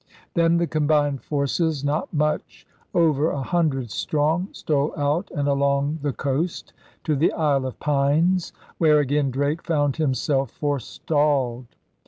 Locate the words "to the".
7.03-7.31